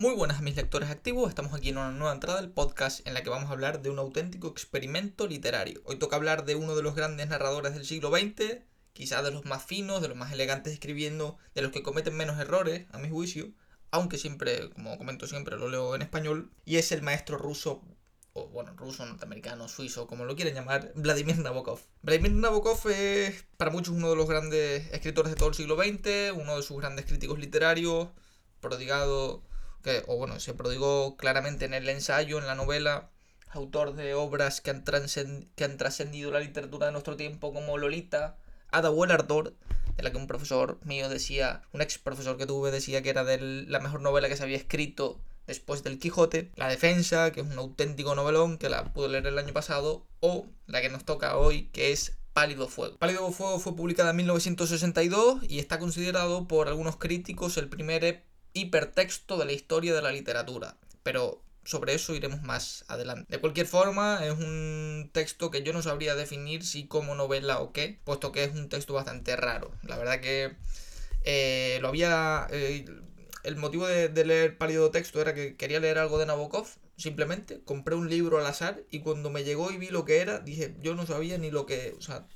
Muy 0.00 0.14
buenas 0.14 0.40
mis 0.40 0.56
lectores 0.56 0.88
activos, 0.88 1.28
estamos 1.28 1.52
aquí 1.52 1.68
en 1.68 1.76
una 1.76 1.90
nueva 1.90 2.14
entrada 2.14 2.40
del 2.40 2.50
podcast 2.50 3.06
en 3.06 3.12
la 3.12 3.22
que 3.22 3.28
vamos 3.28 3.50
a 3.50 3.52
hablar 3.52 3.82
de 3.82 3.90
un 3.90 3.98
auténtico 3.98 4.48
experimento 4.48 5.26
literario. 5.26 5.82
Hoy 5.84 5.98
toca 5.98 6.16
hablar 6.16 6.46
de 6.46 6.54
uno 6.54 6.74
de 6.74 6.82
los 6.82 6.94
grandes 6.94 7.28
narradores 7.28 7.74
del 7.74 7.84
siglo 7.84 8.08
XX, 8.08 8.60
quizás 8.94 9.22
de 9.22 9.30
los 9.30 9.44
más 9.44 9.62
finos, 9.62 10.00
de 10.00 10.08
los 10.08 10.16
más 10.16 10.32
elegantes 10.32 10.72
escribiendo, 10.72 11.36
de 11.54 11.60
los 11.60 11.70
que 11.70 11.82
cometen 11.82 12.16
menos 12.16 12.40
errores, 12.40 12.86
a 12.92 12.98
mi 12.98 13.10
juicio, 13.10 13.52
aunque 13.90 14.16
siempre, 14.16 14.70
como 14.70 14.96
comento 14.96 15.26
siempre, 15.26 15.58
lo 15.58 15.68
leo 15.68 15.94
en 15.94 16.00
español, 16.00 16.50
y 16.64 16.76
es 16.76 16.92
el 16.92 17.02
maestro 17.02 17.36
ruso 17.36 17.82
o 18.32 18.48
bueno, 18.48 18.72
ruso, 18.76 19.04
norteamericano, 19.04 19.68
suizo, 19.68 20.06
como 20.06 20.24
lo 20.24 20.34
quieren 20.34 20.54
llamar, 20.54 20.92
Vladimir 20.94 21.36
Nabokov. 21.40 21.78
Vladimir 22.00 22.32
Nabokov 22.32 22.88
es 22.88 23.44
para 23.58 23.70
muchos 23.70 23.94
uno 23.94 24.08
de 24.08 24.16
los 24.16 24.26
grandes 24.26 24.90
escritores 24.94 25.30
de 25.30 25.36
todo 25.36 25.50
el 25.50 25.54
siglo 25.54 25.76
XX, 25.76 26.32
uno 26.36 26.56
de 26.56 26.62
sus 26.62 26.78
grandes 26.78 27.04
críticos 27.04 27.38
literarios, 27.38 28.08
prodigado 28.62 29.42
que, 29.82 30.02
o 30.06 30.16
bueno, 30.16 30.40
se 30.40 30.54
prodigó 30.54 31.16
claramente 31.16 31.64
en 31.64 31.74
el 31.74 31.88
ensayo, 31.88 32.38
en 32.38 32.46
la 32.46 32.54
novela, 32.54 33.10
autor 33.50 33.94
de 33.94 34.14
obras 34.14 34.60
que 34.60 34.70
han, 34.70 34.84
que 35.54 35.64
han 35.64 35.76
trascendido 35.76 36.30
la 36.30 36.40
literatura 36.40 36.86
de 36.86 36.92
nuestro 36.92 37.16
tiempo, 37.16 37.52
como 37.52 37.78
Lolita, 37.78 38.36
Ada 38.70 38.90
Ardor, 39.08 39.54
de 39.96 40.02
la 40.02 40.10
que 40.10 40.16
un 40.16 40.26
profesor 40.26 40.78
mío 40.84 41.08
decía, 41.08 41.62
un 41.72 41.82
ex 41.82 41.98
profesor 41.98 42.36
que 42.36 42.46
tuve 42.46 42.70
decía 42.70 43.02
que 43.02 43.10
era 43.10 43.24
de 43.24 43.38
la 43.38 43.80
mejor 43.80 44.00
novela 44.00 44.28
que 44.28 44.36
se 44.36 44.42
había 44.42 44.56
escrito 44.56 45.20
después 45.46 45.82
del 45.82 45.98
Quijote, 45.98 46.52
La 46.54 46.68
Defensa, 46.68 47.32
que 47.32 47.40
es 47.40 47.46
un 47.46 47.58
auténtico 47.58 48.14
novelón, 48.14 48.56
que 48.56 48.68
la 48.68 48.92
pude 48.92 49.08
leer 49.08 49.26
el 49.26 49.38
año 49.38 49.52
pasado, 49.52 50.06
o 50.20 50.46
la 50.66 50.80
que 50.80 50.90
nos 50.90 51.04
toca 51.04 51.36
hoy, 51.36 51.64
que 51.72 51.90
es 51.90 52.16
Pálido 52.32 52.68
Fuego. 52.68 52.96
Pálido 52.98 53.30
Fuego 53.32 53.58
fue 53.58 53.74
publicada 53.74 54.10
en 54.10 54.16
1962 54.16 55.42
y 55.48 55.58
está 55.58 55.80
considerado 55.80 56.46
por 56.46 56.68
algunos 56.68 56.96
críticos 56.96 57.56
el 57.56 57.68
primer 57.68 58.24
hipertexto 58.52 59.36
de 59.36 59.44
la 59.44 59.52
historia 59.52 59.94
de 59.94 60.02
la 60.02 60.12
literatura. 60.12 60.76
Pero 61.02 61.42
sobre 61.64 61.94
eso 61.94 62.14
iremos 62.14 62.42
más 62.42 62.84
adelante. 62.88 63.26
De 63.30 63.40
cualquier 63.40 63.66
forma, 63.66 64.24
es 64.24 64.32
un 64.32 65.10
texto 65.12 65.50
que 65.50 65.62
yo 65.62 65.72
no 65.72 65.82
sabría 65.82 66.14
definir 66.14 66.64
si 66.64 66.86
como 66.86 67.14
novela 67.14 67.60
o 67.60 67.72
qué, 67.72 67.98
puesto 68.04 68.32
que 68.32 68.44
es 68.44 68.54
un 68.54 68.68
texto 68.68 68.94
bastante 68.94 69.36
raro. 69.36 69.70
La 69.82 69.96
verdad 69.96 70.20
que 70.20 70.56
eh, 71.24 71.78
lo 71.80 71.88
había... 71.88 72.46
Eh, 72.50 72.84
el 73.42 73.56
motivo 73.56 73.86
de, 73.86 74.08
de, 74.10 74.24
leer 74.26 74.58
Pálido 74.58 74.90
Texto 74.90 75.18
era 75.20 75.32
que 75.32 75.56
quería 75.56 75.80
leer 75.80 75.96
algo 75.96 76.18
de 76.18 76.26
Nabokov, 76.26 76.66
simplemente. 76.98 77.60
Compré 77.64 77.94
un 77.94 78.10
libro 78.10 78.38
al 78.38 78.46
azar 78.46 78.82
y 78.90 79.00
cuando 79.00 79.30
me 79.30 79.44
llegó 79.44 79.70
y 79.70 79.78
vi 79.78 79.88
lo 79.88 80.04
que 80.04 80.18
era, 80.18 80.40
dije, 80.40 80.74
yo 80.80 80.94
no 80.94 81.06
sabía 81.06 81.38
ni 81.38 81.50
lo 81.50 81.64
que... 81.64 81.94
O 81.96 82.02
sea, 82.02 82.26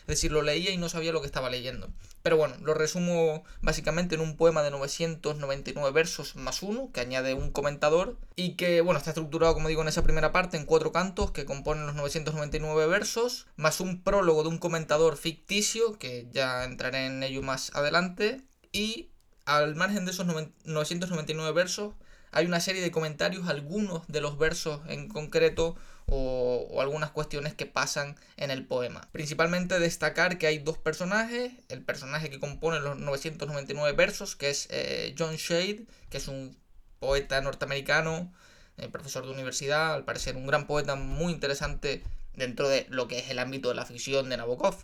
es 0.00 0.06
decir, 0.06 0.32
lo 0.32 0.42
leía 0.42 0.70
y 0.70 0.76
no 0.76 0.88
sabía 0.88 1.12
lo 1.12 1.20
que 1.20 1.26
estaba 1.26 1.50
leyendo. 1.50 1.90
Pero 2.22 2.36
bueno, 2.36 2.56
lo 2.62 2.74
resumo 2.74 3.44
básicamente 3.62 4.14
en 4.14 4.20
un 4.20 4.36
poema 4.36 4.62
de 4.62 4.70
999 4.70 5.90
versos 5.92 6.36
más 6.36 6.62
uno, 6.62 6.90
que 6.92 7.00
añade 7.00 7.34
un 7.34 7.50
comentador, 7.50 8.18
y 8.36 8.56
que, 8.56 8.80
bueno, 8.80 8.98
está 8.98 9.10
estructurado, 9.10 9.54
como 9.54 9.68
digo, 9.68 9.82
en 9.82 9.88
esa 9.88 10.02
primera 10.02 10.32
parte, 10.32 10.56
en 10.56 10.66
cuatro 10.66 10.92
cantos 10.92 11.30
que 11.30 11.44
componen 11.44 11.86
los 11.86 11.94
999 11.94 12.86
versos, 12.86 13.46
más 13.56 13.80
un 13.80 14.02
prólogo 14.02 14.42
de 14.42 14.50
un 14.50 14.58
comentador 14.58 15.16
ficticio, 15.16 15.98
que 15.98 16.28
ya 16.32 16.64
entraré 16.64 17.06
en 17.06 17.22
ello 17.22 17.42
más 17.42 17.74
adelante, 17.74 18.42
y 18.72 19.08
al 19.46 19.74
margen 19.74 20.04
de 20.04 20.12
esos 20.12 20.26
999 20.64 21.52
versos, 21.52 21.94
hay 22.32 22.46
una 22.46 22.60
serie 22.60 22.82
de 22.82 22.90
comentarios, 22.90 23.48
algunos 23.48 24.06
de 24.06 24.20
los 24.20 24.38
versos 24.38 24.80
en 24.86 25.08
concreto 25.08 25.76
o, 26.10 26.80
algunas 26.80 27.10
cuestiones 27.10 27.54
que 27.54 27.66
pasan 27.66 28.16
en 28.36 28.50
el 28.50 28.66
poema. 28.66 29.08
Principalmente 29.12 29.78
destacar 29.78 30.38
que 30.38 30.46
hay 30.46 30.58
dos 30.58 30.76
personajes, 30.76 31.52
el 31.68 31.82
personaje 31.82 32.30
que 32.30 32.40
compone 32.40 32.80
los 32.80 32.98
999 32.98 33.96
versos, 33.96 34.36
que 34.36 34.50
es 34.50 34.66
eh, 34.70 35.14
John 35.18 35.36
Shade, 35.36 35.86
que 36.10 36.18
es 36.18 36.28
un 36.28 36.56
poeta 36.98 37.40
norteamericano, 37.40 38.32
eh, 38.76 38.88
profesor 38.88 39.24
de 39.24 39.32
universidad, 39.32 39.94
al 39.94 40.04
parecer 40.04 40.36
un 40.36 40.46
gran 40.46 40.66
poeta 40.66 40.96
muy 40.96 41.32
interesante 41.32 42.02
dentro 42.34 42.68
de 42.68 42.86
lo 42.90 43.08
que 43.08 43.18
es 43.18 43.30
el 43.30 43.38
ámbito 43.38 43.68
de 43.68 43.74
la 43.74 43.86
ficción 43.86 44.28
de 44.28 44.36
Nabokov. 44.36 44.76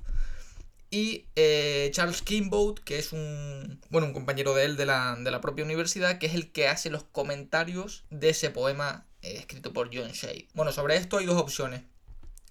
Y 0.90 1.26
eh, 1.34 1.90
Charles 1.92 2.22
Kimboat, 2.22 2.78
que 2.78 2.98
es 2.98 3.12
un, 3.12 3.80
bueno, 3.90 4.06
un 4.06 4.12
compañero 4.12 4.54
de 4.54 4.64
él 4.64 4.76
de 4.76 4.86
la, 4.86 5.16
de 5.18 5.30
la 5.30 5.40
propia 5.40 5.64
universidad, 5.64 6.18
que 6.18 6.26
es 6.26 6.34
el 6.34 6.52
que 6.52 6.68
hace 6.68 6.90
los 6.90 7.02
comentarios 7.02 8.04
de 8.10 8.30
ese 8.30 8.50
poema 8.50 9.04
eh, 9.26 9.38
escrito 9.38 9.72
por 9.72 9.90
John 9.92 10.12
Shade. 10.12 10.48
Bueno, 10.54 10.72
sobre 10.72 10.96
esto 10.96 11.18
hay 11.18 11.26
dos 11.26 11.40
opciones. 11.40 11.82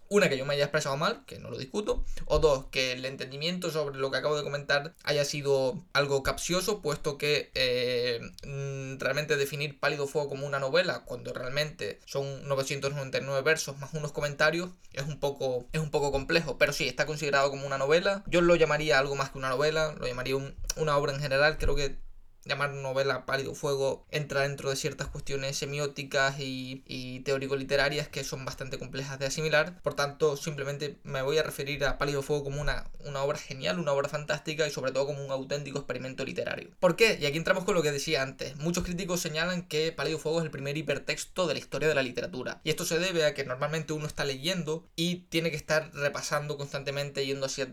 Una, 0.08 0.30
que 0.30 0.38
yo 0.38 0.46
me 0.46 0.54
haya 0.54 0.66
expresado 0.66 0.98
mal, 0.98 1.26
que 1.26 1.40
no 1.40 1.50
lo 1.50 1.58
discuto. 1.58 2.04
O 2.26 2.38
dos, 2.38 2.68
que 2.68 2.92
el 2.92 3.06
entendimiento 3.06 3.72
sobre 3.72 3.98
lo 3.98 4.12
que 4.12 4.18
acabo 4.18 4.38
de 4.38 4.44
comentar 4.44 4.94
haya 5.04 5.26
sido 5.26 5.84
algo 5.94 6.22
capcioso, 6.22 6.82
puesto 6.82 7.18
que 7.18 7.50
eh, 7.56 8.20
mm, 8.46 9.00
realmente 9.00 9.36
definir 9.36 9.80
Pálido 9.80 10.06
Fuego 10.06 10.30
como 10.30 10.46
una 10.46 10.60
novela, 10.60 11.04
cuando 11.06 11.34
realmente 11.34 12.00
son 12.06 12.48
999 12.48 13.42
versos 13.42 13.80
más 13.80 13.94
unos 13.96 14.12
comentarios, 14.12 14.70
es 14.94 15.04
un 15.04 15.20
poco, 15.20 15.68
es 15.74 15.82
un 15.82 15.90
poco 15.90 16.12
complejo. 16.12 16.60
Pero 16.60 16.72
sí, 16.72 16.88
está 16.88 17.08
considerado 17.08 17.50
como 17.50 17.66
una 17.66 17.80
novela. 17.80 18.24
Yo 18.28 18.42
lo 18.42 18.56
llamaría 18.56 19.00
algo 19.00 19.16
más 19.16 19.32
que 19.32 19.40
una 19.40 19.50
novela, 19.50 19.96
lo 19.98 20.06
llamaría 20.06 20.36
una 20.76 20.98
obra 20.98 21.14
en 21.14 21.20
general. 21.20 21.58
Creo 21.58 21.76
que 21.76 21.98
llamar 22.46 22.74
novela 22.74 23.26
Pálido 23.26 23.56
Fuego 23.56 24.06
entra 24.12 24.42
dentro 24.42 24.70
de 24.70 24.76
ciertas 24.76 25.08
cuestiones 25.08 25.58
semióticas 25.58 26.36
y, 26.40 27.22
teórico-literarias 27.26 28.08
que 28.08 28.24
son 28.24 28.46
bastante 28.46 28.78
complejas 28.78 29.20
de 29.20 29.26
asimilar. 29.26 29.82
Por 29.82 29.96
tanto, 29.96 30.38
simplemente 30.38 30.98
me 31.04 31.22
voy 31.22 31.38
a 31.38 31.44
referir 31.44 31.84
a 31.86 31.98
Pálido 31.98 32.22
Fuego 32.22 32.46
como 32.46 32.62
una, 32.62 32.90
una 33.00 33.24
obra 33.24 33.38
genial, 33.38 33.80
una 33.80 33.92
obra 33.94 34.10
fantástica 34.10 34.68
y 34.68 34.72
sobre 34.72 34.92
todo 34.92 35.08
como 35.08 35.26
un 35.26 35.32
auténtico 35.32 35.80
experimento 35.80 36.24
literario. 36.24 36.70
¿Por 36.80 36.96
qué? 36.96 37.18
Y 37.20 37.26
aquí 37.26 37.38
entramos 37.38 37.66
con 37.66 37.74
lo 37.74 37.82
que 37.82 37.92
decía 37.92 38.22
antes. 38.22 38.56
Muchos 38.58 38.84
críticos 38.84 39.20
señalan 39.22 39.68
que 39.68 39.92
Pálido 39.92 40.20
Fuego 40.20 40.40
es 40.40 40.46
el 40.46 40.52
primer 40.52 40.78
hipertexto 40.78 41.48
de 41.48 41.54
la 41.54 41.60
historia 41.60 41.88
de 41.88 41.96
la 41.96 42.04
literatura. 42.04 42.62
Y 42.64 42.70
esto 42.70 42.86
se 42.86 43.00
debe 43.00 43.26
a 43.26 43.34
que 43.34 43.44
normalmente 43.44 43.94
uno 43.94 44.06
está 44.06 44.24
leyendo 44.24 44.88
y 44.96 45.26
tiene 45.30 45.50
que 45.50 45.58
estar 45.58 45.92
repasando 45.94 46.58
constantemente, 46.58 47.26
yendo 47.26 47.48
hacia, 47.48 47.68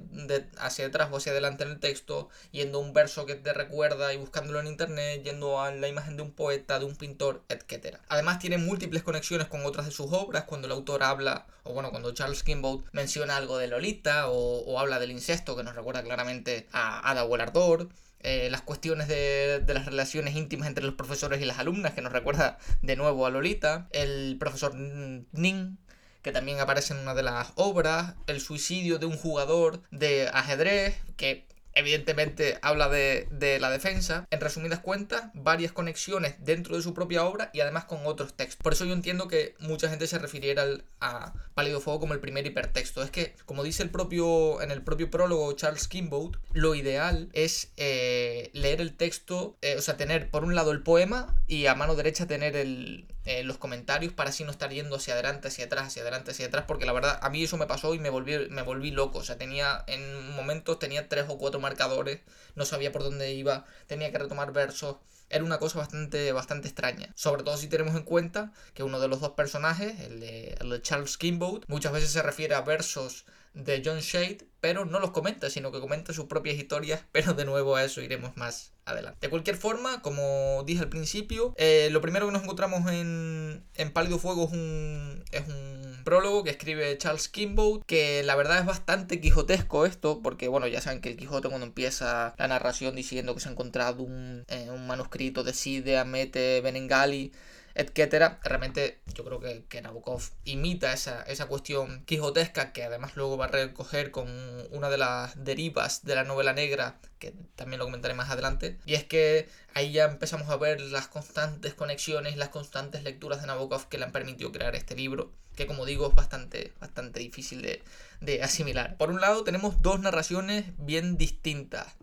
hacia 0.59 0.87
atrás 0.87 1.11
o 1.13 1.17
hacia 1.19 1.33
adelante 1.33 1.65
en 1.65 1.71
el 1.71 1.81
texto, 1.81 2.31
yendo 2.53 2.79
un 2.79 2.95
verso 2.95 3.27
que 3.27 3.35
te 3.35 3.53
recuerda 3.53 4.15
y 4.15 4.17
buscándolo 4.17 4.62
en 4.63 4.69
internet, 4.69 5.23
yendo 5.23 5.61
a 5.61 5.71
la 5.71 5.89
imagen 5.89 6.17
de 6.17 6.23
un 6.23 6.33
poeta, 6.33 6.79
de 6.79 6.85
un 6.85 6.97
pintor, 6.97 7.43
etc. 7.49 7.99
Además 8.09 8.39
tiene 8.39 8.59
múltiples 8.59 9.03
conexiones 9.03 9.49
con 9.49 9.65
otras 9.67 9.87
de 9.87 9.93
sus 9.93 10.13
obras, 10.13 10.45
cuando 10.45 10.67
el 10.67 10.73
autor 10.73 11.03
habla, 11.03 11.47
o 11.65 11.73
bueno, 11.73 11.91
cuando 11.91 12.13
Charles 12.13 12.43
Kimboat 12.43 12.85
menciona 12.93 13.37
algo 13.37 13.59
de 13.59 13.69
Lolita, 13.69 14.29
o, 14.29 14.79
habla 14.79 14.99
del 14.99 15.11
incesto, 15.11 15.57
que 15.57 15.63
nos 15.63 15.77
recuerda 15.77 16.03
claramente 16.03 16.69
a 16.73 17.11
Ada 17.11 17.23
Ardor, 17.23 17.89
eh, 18.21 18.49
las 18.51 18.63
cuestiones 18.63 19.09
de, 19.09 19.61
de, 19.61 19.75
las 19.75 19.87
relaciones 19.87 20.37
íntimas 20.37 20.69
entre 20.69 20.85
los 20.85 20.95
profesores 20.95 21.43
y 21.43 21.45
las 21.45 21.59
alumnas, 21.59 21.93
que 21.93 22.03
nos 22.03 22.13
recuerda 22.13 22.59
de 22.81 22.97
nuevo 22.97 23.27
a 23.27 23.31
Lolita, 23.31 23.89
el 23.91 24.37
profesor 24.39 24.75
Ning, 24.75 25.77
que 26.23 26.31
también 26.31 26.61
aparece 26.61 26.95
en 26.95 27.01
una 27.01 27.15
de 27.15 27.25
las 27.25 27.53
obras, 27.57 28.15
el 28.29 28.41
suicidio 28.41 28.99
de 28.99 29.07
un 29.07 29.17
jugador 29.17 29.83
de 29.91 30.29
ajedrez, 30.33 30.97
que 31.17 31.47
Evidentemente 31.75 32.59
habla 32.63 32.89
de, 32.89 33.29
la 33.61 33.71
defensa. 33.71 34.27
En 34.31 34.41
resumidas 34.41 34.81
cuentas, 34.81 35.31
varias 35.35 35.73
conexiones 35.73 36.37
dentro 36.39 36.77
de 36.77 36.83
su 36.83 36.95
propia 36.95 37.25
obra 37.25 37.51
y 37.53 37.61
además 37.61 37.85
con 37.85 38.07
otros 38.07 38.35
textos. 38.35 38.63
Por 38.63 38.73
eso 38.73 38.85
yo 38.85 38.93
entiendo 38.93 39.29
que 39.29 39.55
mucha 39.59 39.89
gente 39.89 40.07
se 40.07 40.19
refiriera 40.19 40.65
a 41.01 41.33
Pálido 41.55 41.81
Fuego 41.81 42.01
como 42.01 42.15
el 42.15 42.21
primer 42.21 42.47
hipertexto. 42.47 43.03
Es 43.03 43.11
que, 43.11 43.35
como 43.47 43.63
dice 43.63 43.83
el 43.83 43.91
propio, 43.91 44.61
en 44.63 44.71
el 44.71 44.83
propio 44.83 45.11
prólogo 45.11 45.53
Charles 45.53 45.89
Kimboat, 45.89 46.37
lo 46.53 46.75
ideal 46.75 47.29
es 47.33 47.73
eh, 47.77 48.51
leer 48.53 48.81
el 48.81 48.97
texto, 48.97 49.57
eh, 49.63 49.77
o 49.79 49.83
sea, 49.83 49.97
tener 49.97 50.31
por 50.31 50.45
un 50.45 50.55
lado 50.55 50.73
el 50.73 50.83
poema 50.83 51.35
y 51.47 51.67
a 51.67 51.75
mano 51.75 51.95
derecha 51.95 52.27
tener 52.27 52.57
el, 52.57 53.07
eh, 53.25 53.45
los 53.45 53.57
comentarios 53.57 54.13
para 54.13 54.31
así 54.31 54.43
no 54.43 54.51
estar 54.51 54.71
yendo 54.71 54.97
hacia 54.97 55.15
adelante, 55.15 55.47
hacia 55.47 55.67
atrás, 55.67 55.87
hacia 55.87 56.03
adelante, 56.03 56.33
hacia 56.33 56.47
atrás, 56.47 56.65
porque 56.67 56.87
la 56.87 56.93
verdad 56.93 57.21
a 57.23 57.31
mí 57.31 57.45
eso 57.45 57.57
me 57.57 57.67
pasó 57.67 57.95
y 57.95 58.01
me 58.01 58.11
volví, 58.11 58.49
me 58.51 58.63
volví 58.63 58.91
loco, 58.91 59.19
o 59.19 59.25
sea, 59.25 59.39
tenía 59.39 59.85
en 59.87 60.31
momentos 60.33 60.81
tenía 60.81 61.09
tres 61.09 61.27
o 61.29 61.39
cuatro 61.39 61.61
marcadores, 61.63 62.21
no 62.55 62.67
sabía 62.67 62.93
por 62.93 63.03
dónde 63.03 63.33
iba, 63.33 63.65
tenía 63.87 64.13
que 64.13 64.19
retomar 64.19 64.53
versos, 64.53 64.97
era 65.31 65.45
una 65.45 65.59
cosa 65.59 65.79
bastante, 65.79 66.33
bastante 66.33 66.69
extraña, 66.69 67.11
sobre 67.15 67.43
todo 67.43 67.57
si 67.57 67.69
tenemos 67.69 67.95
en 67.95 68.03
cuenta 68.03 68.53
que 68.75 68.83
uno 68.83 69.01
de 69.01 69.09
los 69.09 69.21
dos 69.21 69.31
personajes, 69.31 69.99
el 70.01 70.21
de, 70.21 70.59
el 70.61 70.69
de 70.69 70.83
Charles 70.83 71.17
Kimboat, 71.17 71.65
muchas 71.69 71.93
veces 71.93 72.11
se 72.11 72.23
refiere 72.23 72.55
a 72.55 72.61
versos 72.61 73.25
de 73.55 73.83
John 73.85 74.01
Shade, 74.01 74.39
pero 74.61 74.85
no 74.85 75.01
los 75.01 75.11
comenta, 75.11 75.51
sino 75.51 75.73
que 75.73 75.81
comenta 75.81 76.13
sus 76.13 76.27
propias 76.27 76.57
historias, 76.57 77.05
pero 77.13 77.35
de 77.35 77.45
nuevo 77.45 77.77
a 77.77 77.85
eso 77.85 78.01
iremos 78.01 78.37
más 78.37 78.73
adelante. 78.85 79.19
De 79.21 79.31
cualquier 79.31 79.57
forma, 79.57 80.03
como 80.03 80.63
dije 80.67 80.83
al 80.83 80.89
principio, 80.89 81.55
eh, 81.57 81.89
lo 81.91 82.01
primero 82.01 82.27
que 82.27 82.33
nos 82.33 82.43
encontramos 82.43 82.91
en, 82.91 83.65
en 83.75 83.93
Pálido 83.93 84.19
Fuego 84.19 84.47
es 84.47 84.53
un, 84.53 85.25
es 85.31 85.47
un 85.49 86.01
prólogo 86.05 86.43
que 86.43 86.51
escribe 86.51 86.99
Charles 86.99 87.29
Kimboat, 87.29 87.85
que 87.87 88.23
la 88.23 88.35
verdad 88.35 88.59
es 88.59 88.67
bastante 88.67 89.21
quijotesco 89.21 89.87
esto, 89.87 90.21
porque 90.23 90.49
bueno, 90.49 90.67
ya 90.67 90.81
saben 90.81 91.01
que 91.01 91.11
el 91.11 91.17
Quijote 91.17 91.49
cuando 91.49 91.67
empieza 91.67 92.35
la 92.39 92.49
narración 92.49 92.97
diciendo 92.97 93.35
que 93.35 93.41
se 93.41 93.49
ha 93.49 93.53
encontrado 93.53 94.03
un, 94.03 94.45
eh, 94.49 94.69
un 94.71 94.87
manuscrito 94.87 95.45
de 95.45 95.53
Cide, 95.53 95.99
Amete, 95.99 96.61
Benengali, 96.61 97.33
etcétera. 97.75 98.41
Realmente 98.43 99.01
yo 99.15 99.25
creo 99.25 99.41
que, 99.41 99.65
que 99.69 99.83
Nabokov 99.83 100.23
imita 100.45 100.93
esa, 100.93 101.23
esa 101.23 101.47
cuestión 101.47 102.05
quijotesca 102.05 102.73
que 102.73 102.85
además 102.85 103.17
luego 103.17 103.37
va 103.37 103.47
a 103.47 103.49
recoger 103.49 104.11
con 104.11 104.29
una 104.71 104.91
de 104.91 104.99
las 104.99 105.45
derivas 105.45 106.05
de 106.05 106.15
la 106.15 106.25
novela 106.25 106.53
negra, 106.53 106.99
que 107.19 107.35
también 107.57 107.79
lo 107.79 107.85
comentaré 107.85 108.15
más 108.15 108.31
adelante. 108.31 108.79
Y 108.87 108.95
es 108.95 109.05
que 109.05 109.49
ahí 109.75 109.93
ya 109.93 110.05
empezamos 110.05 110.49
a 110.49 110.57
ver 110.57 110.81
las 110.81 111.09
constantes 111.09 111.75
conexiones, 111.75 112.37
las 112.37 112.51
constantes 112.51 113.03
lecturas 113.05 113.41
de 113.41 113.47
Nabokov 113.47 113.89
que 113.89 113.99
le 113.99 114.05
han 114.05 114.13
permitido 114.13 114.53
crear 114.53 114.75
este 114.75 114.95
libro, 114.95 115.33
que 115.57 115.67
como 115.67 115.87
digo 115.87 116.09
es 116.09 116.15
bastante, 116.15 116.73
bastante 116.81 117.21
difícil 117.21 117.63
de, 117.63 117.83
de 118.21 118.43
asimilar. 118.43 118.97
Por 118.97 119.11
un 119.11 119.21
lado 119.21 119.45
tenemos 119.45 119.83
dos 119.83 120.01
narraciones 120.01 120.65
bien 120.79 121.17
distintas. 121.17 121.95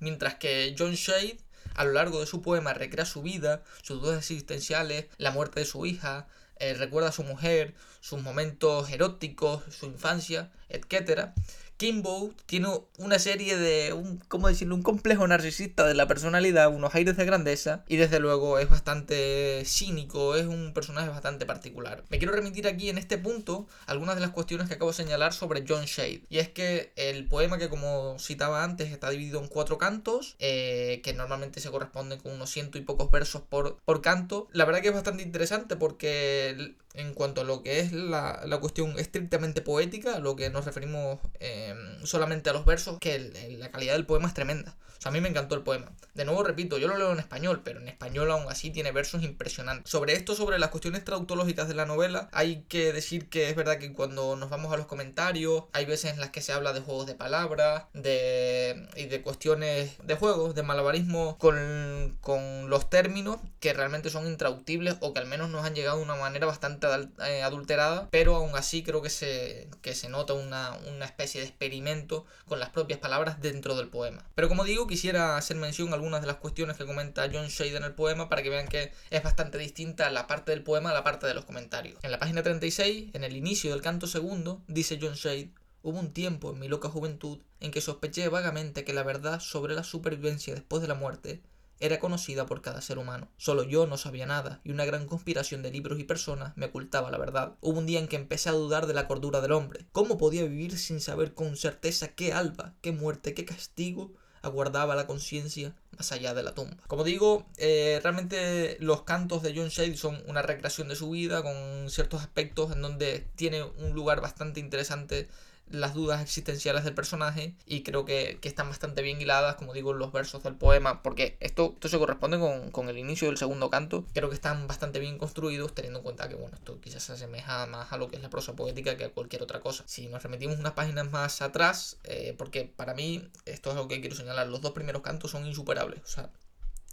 Mientras 0.00 0.36
que 0.36 0.76
John 0.78 0.94
Shade 0.94 1.38
a 1.78 1.84
lo 1.84 1.92
largo 1.92 2.18
de 2.18 2.26
su 2.26 2.42
poema 2.42 2.74
recrea 2.74 3.04
su 3.04 3.22
vida, 3.22 3.62
sus 3.82 4.02
dudas 4.02 4.18
existenciales, 4.18 5.06
la 5.16 5.30
muerte 5.30 5.60
de 5.60 5.66
su 5.66 5.86
hija, 5.86 6.26
eh, 6.58 6.74
recuerda 6.74 7.10
a 7.10 7.12
su 7.12 7.22
mujer, 7.22 7.72
sus 8.00 8.20
momentos 8.20 8.90
eróticos, 8.90 9.62
su 9.70 9.86
infancia, 9.86 10.50
etc. 10.68 11.30
Kimbo 11.78 12.32
tiene 12.46 12.68
una 12.98 13.20
serie 13.20 13.56
de, 13.56 13.92
un, 13.92 14.18
¿cómo 14.26 14.48
decirlo? 14.48 14.74
Un 14.74 14.82
complejo 14.82 15.26
narcisista 15.28 15.86
de 15.86 15.94
la 15.94 16.08
personalidad, 16.08 16.74
unos 16.74 16.92
aires 16.96 17.16
de 17.16 17.24
grandeza 17.24 17.84
y 17.86 17.96
desde 17.96 18.18
luego 18.18 18.58
es 18.58 18.68
bastante 18.68 19.62
cínico, 19.64 20.34
es 20.34 20.46
un 20.46 20.74
personaje 20.74 21.08
bastante 21.08 21.46
particular. 21.46 22.02
Me 22.10 22.18
quiero 22.18 22.34
remitir 22.34 22.66
aquí 22.66 22.90
en 22.90 22.98
este 22.98 23.16
punto 23.16 23.68
algunas 23.86 24.16
de 24.16 24.22
las 24.22 24.30
cuestiones 24.30 24.66
que 24.66 24.74
acabo 24.74 24.90
de 24.90 24.96
señalar 24.96 25.32
sobre 25.32 25.64
John 25.66 25.84
Shade. 25.84 26.22
Y 26.28 26.38
es 26.38 26.48
que 26.48 26.92
el 26.96 27.26
poema 27.26 27.58
que 27.58 27.68
como 27.68 28.18
citaba 28.18 28.64
antes 28.64 28.90
está 28.90 29.08
dividido 29.10 29.40
en 29.40 29.46
cuatro 29.46 29.78
cantos, 29.78 30.34
eh, 30.40 31.00
que 31.04 31.14
normalmente 31.14 31.60
se 31.60 31.70
corresponden 31.70 32.18
con 32.18 32.32
unos 32.32 32.50
ciento 32.50 32.78
y 32.78 32.80
pocos 32.80 33.08
versos 33.12 33.42
por, 33.42 33.78
por 33.84 34.02
canto. 34.02 34.48
La 34.52 34.64
verdad 34.64 34.82
que 34.82 34.88
es 34.88 34.94
bastante 34.94 35.22
interesante 35.22 35.76
porque 35.76 36.74
en 36.94 37.14
cuanto 37.14 37.42
a 37.42 37.44
lo 37.44 37.62
que 37.62 37.80
es 37.80 37.92
la, 37.92 38.58
cuestión 38.60 38.98
estrictamente 38.98 39.62
poética, 39.62 40.18
lo 40.18 40.36
que 40.36 40.50
nos 40.50 40.64
referimos 40.64 41.20
em, 41.38 42.04
solamente 42.04 42.50
a 42.50 42.52
los 42.52 42.64
versos, 42.64 42.98
que 42.98 43.18
la 43.58 43.70
calidad 43.70 43.94
del 43.94 44.06
poema 44.06 44.28
es 44.28 44.34
tremenda. 44.34 44.76
O 44.98 45.00
sea, 45.00 45.10
a 45.10 45.12
mí 45.12 45.20
me 45.20 45.28
encantó 45.28 45.54
el 45.54 45.62
poema. 45.62 45.92
De 46.14 46.24
nuevo, 46.24 46.42
repito, 46.42 46.76
yo 46.76 46.88
lo 46.88 46.98
leo 46.98 47.12
en 47.12 47.20
español, 47.20 47.60
pero 47.62 47.78
en 47.78 47.86
español 47.86 48.32
aún 48.32 48.46
así 48.48 48.70
tiene 48.70 48.90
versos 48.90 49.22
impresionantes. 49.22 49.88
Sobre 49.88 50.14
esto, 50.14 50.34
sobre 50.34 50.58
las 50.58 50.70
cuestiones 50.70 51.04
traductológicas 51.04 51.68
de 51.68 51.74
la 51.74 51.86
novela, 51.86 52.28
hay 52.32 52.64
que 52.68 52.92
decir 52.92 53.28
que 53.28 53.48
es 53.48 53.54
verdad 53.54 53.78
que 53.78 53.92
cuando 53.92 54.34
nos 54.34 54.50
vamos 54.50 54.72
a 54.72 54.76
los 54.76 54.86
comentarios, 54.86 55.64
hay 55.72 55.84
veces 55.84 56.14
en 56.14 56.20
las 56.20 56.30
que 56.30 56.40
se 56.40 56.52
habla 56.52 56.72
de 56.72 56.80
juegos 56.80 57.06
de 57.06 57.14
palabras, 57.14 57.84
de, 57.92 58.88
y 58.96 59.04
de 59.04 59.22
cuestiones 59.22 59.92
de 60.02 60.16
juegos, 60.16 60.56
de 60.56 60.64
malabarismo 60.64 61.38
con, 61.38 62.18
con 62.20 62.68
los 62.68 62.90
términos 62.90 63.38
que 63.60 63.72
realmente 63.72 64.10
son 64.10 64.26
intraductibles 64.26 64.96
o 64.98 65.12
que 65.12 65.20
al 65.20 65.26
menos 65.26 65.48
nos 65.48 65.64
han 65.64 65.76
llegado 65.76 65.98
de 65.98 66.04
una 66.04 66.16
manera 66.16 66.46
bastante 66.46 66.87
eh, 66.87 66.87
adulterada, 66.88 68.08
pero 68.10 68.36
aún 68.36 68.54
así 68.54 68.82
creo 68.82 69.02
que 69.02 69.10
se, 69.10 69.68
que 69.82 69.94
se 69.94 70.08
nota 70.08 70.34
una, 70.34 70.76
una 70.88 71.04
especie 71.04 71.40
de 71.40 71.46
experimento 71.46 72.26
con 72.46 72.60
las 72.60 72.70
propias 72.70 72.98
palabras 72.98 73.40
dentro 73.40 73.76
del 73.76 73.88
poema. 73.88 74.24
Pero 74.34 74.48
como 74.48 74.64
digo, 74.64 74.86
quisiera 74.86 75.36
hacer 75.36 75.56
mención 75.56 75.90
a 75.90 75.94
algunas 75.94 76.20
de 76.20 76.26
las 76.26 76.36
cuestiones 76.36 76.76
que 76.76 76.86
comenta 76.86 77.28
John 77.32 77.48
Shade 77.48 77.76
en 77.76 77.84
el 77.84 77.94
poema 77.94 78.28
para 78.28 78.42
que 78.42 78.50
vean 78.50 78.68
que 78.68 78.92
es 79.10 79.22
bastante 79.22 79.58
distinta 79.58 80.10
la 80.10 80.26
parte 80.26 80.52
del 80.52 80.62
poema 80.62 80.90
a 80.90 80.94
la 80.94 81.04
parte 81.04 81.26
de 81.26 81.34
los 81.34 81.44
comentarios. 81.44 81.98
En 82.02 82.10
la 82.10 82.18
página 82.18 82.42
36, 82.42 83.10
en 83.12 83.24
el 83.24 83.36
inicio 83.36 83.70
del 83.72 83.82
canto 83.82 84.06
segundo, 84.06 84.62
dice 84.66 84.98
John 85.00 85.14
Shade, 85.14 85.52
Hubo 85.80 86.00
un 86.00 86.12
tiempo 86.12 86.50
en 86.50 86.58
mi 86.58 86.66
loca 86.66 86.88
juventud 86.88 87.38
en 87.60 87.70
que 87.70 87.80
sospeché 87.80 88.28
vagamente 88.28 88.84
que 88.84 88.92
la 88.92 89.04
verdad 89.04 89.38
sobre 89.38 89.74
la 89.74 89.84
supervivencia 89.84 90.52
después 90.52 90.82
de 90.82 90.88
la 90.88 90.94
muerte 90.94 91.40
era 91.80 92.00
conocida 92.00 92.46
por 92.46 92.62
cada 92.62 92.80
ser 92.80 92.98
humano. 92.98 93.28
Solo 93.36 93.62
yo 93.62 93.86
no 93.86 93.96
sabía 93.96 94.26
nada, 94.26 94.60
y 94.64 94.70
una 94.70 94.84
gran 94.84 95.06
conspiración 95.06 95.62
de 95.62 95.70
libros 95.70 95.98
y 95.98 96.04
personas 96.04 96.56
me 96.56 96.66
ocultaba 96.66 97.10
la 97.10 97.18
verdad. 97.18 97.56
Hubo 97.60 97.78
un 97.78 97.86
día 97.86 98.00
en 98.00 98.08
que 98.08 98.16
empecé 98.16 98.48
a 98.48 98.52
dudar 98.52 98.86
de 98.86 98.94
la 98.94 99.06
cordura 99.06 99.40
del 99.40 99.52
hombre. 99.52 99.86
¿Cómo 99.92 100.18
podía 100.18 100.44
vivir 100.44 100.78
sin 100.78 101.00
saber 101.00 101.34
con 101.34 101.56
certeza 101.56 102.08
qué 102.08 102.32
alba, 102.32 102.74
qué 102.80 102.92
muerte, 102.92 103.34
qué 103.34 103.44
castigo 103.44 104.12
aguardaba 104.42 104.94
la 104.94 105.06
conciencia 105.06 105.74
más 105.96 106.12
allá 106.12 106.34
de 106.34 106.42
la 106.42 106.54
tumba. 106.54 106.76
Como 106.86 107.04
digo, 107.04 107.46
eh, 107.56 108.00
realmente 108.02 108.76
los 108.80 109.02
cantos 109.02 109.42
de 109.42 109.52
John 109.54 109.68
Shade 109.68 109.96
son 109.96 110.22
una 110.26 110.42
recreación 110.42 110.88
de 110.88 110.96
su 110.96 111.10
vida 111.10 111.42
con 111.42 111.90
ciertos 111.90 112.20
aspectos 112.20 112.72
en 112.72 112.82
donde 112.82 113.26
tiene 113.36 113.62
un 113.62 113.92
lugar 113.92 114.20
bastante 114.20 114.60
interesante 114.60 115.28
las 115.70 115.94
dudas 115.94 116.22
existenciales 116.22 116.84
del 116.84 116.94
personaje 116.94 117.54
y 117.66 117.82
creo 117.82 118.04
que, 118.04 118.38
están 118.42 118.68
bastante 118.70 119.02
bien 119.02 119.20
hiladas, 119.20 119.56
como 119.56 119.74
digo, 119.74 119.92
los 119.92 120.10
versos 120.10 120.42
del 120.42 120.54
poema, 120.54 121.02
porque 121.02 121.36
esto, 121.40 121.72
esto 121.74 121.88
se 121.88 121.98
corresponde 121.98 122.38
con, 122.38 122.70
con, 122.70 122.88
el 122.88 122.96
inicio 122.96 123.28
del 123.28 123.36
segundo 123.36 123.68
canto, 123.68 124.06
creo 124.14 124.30
que 124.30 124.34
están 124.34 124.66
bastante 124.66 125.00
bien 125.00 125.18
construidos, 125.18 125.74
teniendo 125.74 125.98
en 125.98 126.02
cuenta 126.02 126.28
que, 126.28 126.34
bueno, 126.34 126.56
esto 126.56 126.80
quizás 126.80 127.02
se 127.02 127.12
asemeja 127.12 127.66
más 127.66 127.92
a 127.92 127.98
lo 127.98 128.08
que 128.08 128.16
es 128.16 128.22
la 128.22 128.30
prosa 128.30 128.56
poética 128.56 128.96
que 128.96 129.04
a 129.04 129.10
cualquier 129.10 129.42
otra 129.42 129.60
cosa. 129.60 129.84
Si 129.86 130.08
nos 130.08 130.22
remitimos 130.22 130.58
unas 130.58 130.72
páginas 130.72 131.10
más 131.10 131.42
atrás, 131.42 131.98
eh, 132.04 132.34
porque 132.38 132.64
para 132.64 132.94
mí, 132.94 133.28
esto 133.44 133.70
es 133.70 133.76
lo 133.76 133.86
que 133.86 134.00
quiero 134.00 134.16
señalar, 134.16 134.48
los 134.48 134.62
dos 134.62 134.72
primeros 134.72 135.02
cantos 135.02 135.30
son 135.30 135.46
insuperables, 135.46 136.00
o 136.02 136.06
sea, 136.06 136.30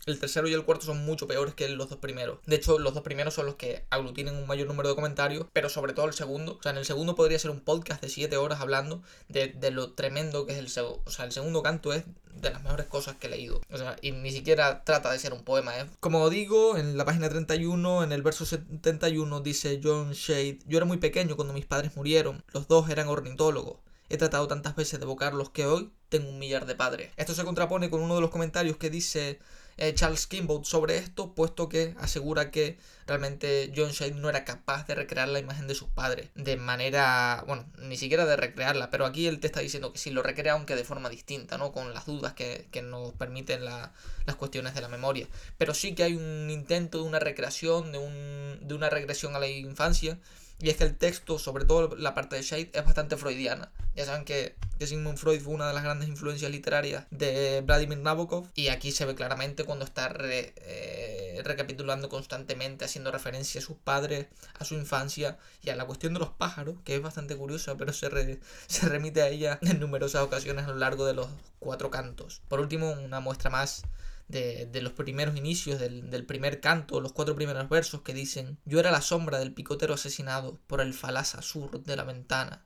el 0.06 0.20
tercero 0.20 0.48
y 0.48 0.54
el 0.54 0.64
cuarto 0.64 0.86
son 0.86 1.04
mucho 1.04 1.28
peores 1.28 1.56
que 1.56 1.68
los 1.70 1.90
dos 1.90 1.98
primeros. 2.00 2.40
De 2.46 2.56
hecho, 2.56 2.78
los 2.78 2.94
dos 2.94 3.04
primeros 3.04 3.34
son 3.34 3.48
los 3.48 3.56
que 3.56 3.86
aglutinen 3.90 4.36
un 4.36 4.46
mayor 4.46 4.68
número 4.68 4.90
de 4.90 4.96
comentarios, 4.96 5.48
pero 5.52 5.68
sobre 5.70 5.94
todo 5.94 6.06
el 6.06 6.14
segundo. 6.14 6.58
O 6.60 6.62
sea, 6.62 6.72
en 6.72 6.78
el 6.78 6.86
segundo 6.86 7.16
podría 7.16 7.40
ser 7.40 7.52
un 7.52 7.60
podcast 7.60 8.02
de 8.02 8.10
7 8.10 8.38
horas 8.38 8.62
hablando 8.62 9.02
de, 9.30 9.56
lo 9.72 9.94
tremendo 9.94 10.46
que 10.46 10.54
es 10.54 10.60
el 10.60 10.70
segundo. 10.70 11.02
O 11.06 11.10
sea, 11.10 11.26
el 11.26 11.32
segundo 11.32 11.64
canto 11.64 11.92
es 11.92 12.04
de 12.36 12.52
las 12.52 12.62
mejores 12.64 12.86
cosas 12.86 13.16
que 13.16 13.28
he 13.28 13.30
leído. 13.32 13.62
O 13.72 13.78
sea, 13.78 13.96
y 14.02 14.12
ni 14.12 14.32
siquiera 14.32 14.84
trata 14.84 15.12
de 15.12 15.18
ser 15.18 15.34
un 15.34 15.44
poema, 15.44 15.80
¿eh? 15.80 15.86
Como 16.00 16.30
digo, 16.30 16.78
en 16.78 16.98
la 16.98 17.06
página 17.06 17.28
31, 17.28 18.04
en 18.04 18.12
el 18.12 18.22
verso 18.22 18.46
71, 18.46 19.42
dice 19.42 19.80
John 19.84 20.12
Shade: 20.12 20.60
Yo 20.68 20.78
era 20.78 20.86
muy 20.86 20.98
pequeño 20.98 21.36
cuando 21.36 21.54
mis 21.54 21.66
padres 21.66 21.96
murieron. 21.96 22.44
Los 22.54 22.68
dos 22.68 22.90
eran 22.90 23.08
ornitólogos. 23.08 23.80
He 24.08 24.18
tratado 24.18 24.48
tantas 24.48 24.76
veces 24.76 25.00
de 25.00 25.06
evocarlos 25.06 25.50
que 25.50 25.66
hoy 25.66 25.92
tengo 26.10 26.30
un 26.30 26.38
millar 26.38 26.68
de 26.68 26.76
padres. 26.76 27.12
Esto 27.18 27.34
se 27.34 27.44
contrapone 27.44 27.90
con 27.90 28.02
uno 28.02 28.14
de 28.14 28.22
los 28.22 28.30
comentarios 28.30 28.78
que 28.78 28.92
dice 28.92 29.40
eh, 29.77 29.94
Charles 29.94 30.27
Kimball 30.27 30.66
sobre 30.66 30.98
esto, 30.98 31.33
puesto 31.33 31.68
que 31.68 31.95
asegura 32.00 32.50
que 32.51 32.77
realmente 33.07 33.72
John 33.75 33.92
Shade 33.92 34.13
no 34.13 34.30
era 34.30 34.45
capaz 34.45 34.88
de 34.88 34.95
recrear 34.95 35.27
la 35.27 35.39
imagen 35.39 35.68
de 35.68 35.75
sus 35.75 35.89
padres 35.89 36.30
de 36.36 36.57
manera, 36.57 37.44
bueno, 37.45 37.66
ni 37.80 37.98
siquiera 37.98 38.25
de 38.25 38.36
recrearla, 38.38 38.89
pero 38.89 39.06
aquí 39.06 39.27
él 39.27 39.39
te 39.39 39.48
está 39.48 39.60
diciendo 39.60 39.92
que 39.92 40.00
sí 40.00 40.12
lo 40.12 40.24
recrea, 40.24 40.54
aunque 40.54 40.75
de 40.75 40.83
forma 40.83 41.10
distinta, 41.10 41.57
¿no? 41.57 41.72
Con 41.72 41.94
las 41.94 42.06
dudas 42.06 42.33
que, 42.33 42.68
nos 42.83 43.13
permiten 43.13 43.66
las 43.66 44.36
cuestiones 44.38 44.75
de 44.75 44.81
la 44.81 44.89
memoria. 44.89 45.27
Pero 45.57 45.74
sí 45.74 45.95
que 45.95 46.04
hay 46.04 46.13
un 46.16 46.50
intento 46.50 47.00
de 47.00 47.04
una 47.06 47.19
recreación, 47.19 47.92
de, 47.92 47.98
un, 47.98 48.60
de 48.62 48.74
una 48.74 48.89
regresión 48.89 49.36
a 49.36 49.39
la 49.39 49.48
infancia 49.48 50.19
y 50.60 50.69
es 50.69 50.78
que 50.78 50.86
el 50.86 50.96
texto, 50.96 51.38
sobre 51.38 51.66
todo 51.66 51.96
la 51.98 52.13
parte 52.13 52.38
de 52.38 52.42
Shade, 52.42 52.72
es 52.74 52.86
bastante 52.86 53.18
freudiana. 53.18 53.72
Ya 53.96 54.06
saben 54.06 54.24
que, 54.25 54.56
Sigmund 54.80 55.18
Freud 55.18 55.42
fue 55.42 55.54
una 55.54 55.68
de 55.68 55.74
las 55.74 55.84
grandes 55.84 56.10
influencias 56.10 56.52
literarias 56.52 57.06
de 57.12 57.62
Vladimir 57.62 57.98
Nabokov. 57.98 58.48
Y 58.56 58.69
aquí 58.69 58.92
se 58.92 59.06
ve 59.06 59.16
claramente 59.16 59.63
cuando 59.63 59.86
está 59.86 60.13
eh, 60.19 61.42
recapitulando 61.44 62.10
constantemente, 62.10 62.86
haciendo 62.86 63.12
referencia 63.12 63.60
a 63.60 63.63
sus 63.63 63.78
padres, 63.78 64.28
a 64.60 64.65
su 64.65 64.75
infancia 64.75 65.38
y 65.62 65.70
a 65.70 65.75
la 65.75 65.86
cuestión 65.86 66.13
de 66.13 66.20
los 66.20 66.30
pájaros, 66.30 66.75
que 66.84 66.96
es 66.96 67.01
bastante 67.01 67.36
curiosa, 67.36 67.75
pero 67.77 67.94
se, 67.94 68.39
se 68.68 68.89
remite 68.89 69.22
a 69.22 69.27
ella 69.30 69.60
en 69.62 69.80
numerosas 69.80 70.24
ocasiones 70.24 70.65
a 70.65 70.70
lo 70.70 70.75
largo 70.75 71.06
de 71.06 71.13
los 71.13 71.27
cuatro 71.60 71.89
cantos. 71.89 72.41
Por 72.48 72.60
último, 72.60 72.91
una 72.91 73.20
muestra 73.20 73.50
más 73.50 73.84
de, 74.27 74.82
los 74.82 74.94
primeros 74.94 75.36
inicios 75.36 75.79
del, 75.79 76.25
primer 76.25 76.60
canto, 76.60 77.00
los 77.00 77.13
cuatro 77.13 77.36
primeros 77.36 77.70
versos 77.70 78.01
que 78.01 78.13
dicen 78.13 78.58
Yo 78.65 78.79
era 78.79 78.91
la 78.91 79.01
sombra 79.01 79.39
del 79.39 79.53
picotero 79.53 79.94
asesinado 79.94 80.60
por 80.67 80.82
el 80.82 80.94
falaz 80.94 81.36
azur 81.36 81.84
de 81.84 81.96
la 81.96 82.03
ventana. 82.03 82.65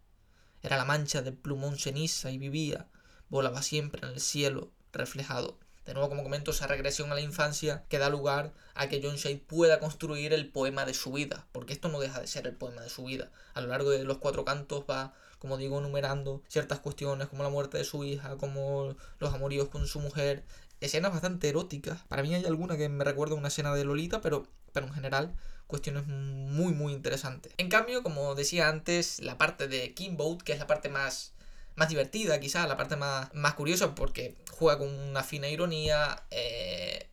Era 0.61 0.77
la 0.77 0.85
mancha 0.85 1.21
del 1.21 1.35
plumón 1.35 1.77
ceniza 1.77 2.31
y 2.31 2.37
vivía, 2.37 2.87
volaba 3.29 3.61
siempre 3.61 4.01
en 4.05 4.13
el 4.13 4.19
cielo, 4.19 4.71
reflejado. 4.91 5.59
De 5.85 5.93
nuevo, 5.93 6.09
como 6.09 6.23
comento, 6.23 6.51
esa 6.51 6.67
regresión 6.67 7.11
a 7.11 7.15
la 7.15 7.21
infancia 7.21 7.83
que 7.89 7.97
da 7.97 8.09
lugar 8.09 8.53
a 8.75 8.89
que 8.89 9.01
John 9.01 9.15
Shade 9.15 9.39
pueda 9.47 9.79
construir 9.79 10.33
el 10.33 10.49
poema 10.51 10.85
de 10.85 10.93
su 10.93 11.11
vida, 11.11 11.47
porque 11.51 11.73
esto 11.73 11.89
no 11.89 11.99
deja 11.99 12.21
de 12.21 12.27
ser 12.27 12.45
el 12.45 12.55
poema 12.55 12.81
de 12.81 12.89
su 12.89 13.05
vida. 13.05 13.31
A 13.53 13.61
lo 13.61 13.67
largo 13.67 13.89
de 13.89 14.03
los 14.03 14.19
cuatro 14.19 14.45
cantos 14.45 14.83
va, 14.87 15.15
como 15.39 15.57
digo, 15.57 15.79
enumerando 15.79 16.43
ciertas 16.47 16.79
cuestiones 16.79 17.27
como 17.27 17.43
la 17.43 17.49
muerte 17.49 17.77
de 17.77 17.83
su 17.83 18.03
hija, 18.03 18.37
como 18.37 18.95
los 19.19 19.33
amoríos 19.33 19.69
con 19.69 19.87
su 19.87 19.99
mujer, 19.99 20.43
escenas 20.81 21.11
bastante 21.11 21.49
eróticas. 21.49 22.01
Para 22.07 22.23
mí 22.23 22.33
hay 22.35 22.45
alguna 22.45 22.77
que 22.77 22.89
me 22.89 23.03
recuerda 23.03 23.35
a 23.35 23.37
una 23.37 23.47
escena 23.47 23.73
de 23.73 23.85
Lolita, 23.85 24.21
pero, 24.21 24.47
pero 24.73 24.87
en 24.87 24.93
general 24.93 25.35
cuestiones 25.67 26.07
muy 26.07 26.73
muy 26.73 26.93
interesantes. 26.93 27.53
En 27.57 27.69
cambio, 27.69 28.01
como 28.03 28.33
decía 28.35 28.69
antes, 28.69 29.19
la 29.19 29.37
parte 29.37 29.67
de 29.67 29.93
Kimboat, 29.93 30.41
que 30.41 30.53
es 30.53 30.59
la 30.59 30.67
parte 30.67 30.89
más 30.89 31.33
más 31.75 31.89
divertida, 31.89 32.39
quizás, 32.39 32.67
la 32.67 32.75
parte 32.75 32.97
más, 32.97 33.33
más 33.33 33.53
curiosa, 33.53 33.95
porque 33.95 34.35
juega 34.51 34.77
con 34.77 34.89
una 34.89 35.23
fina 35.23 35.47
ironía. 35.47 36.23
Eh, 36.29 37.07